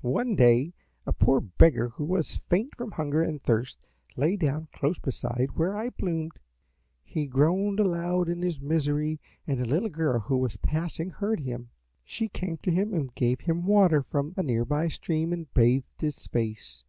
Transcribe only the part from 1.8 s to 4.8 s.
who was faint from hunger and thirst lay down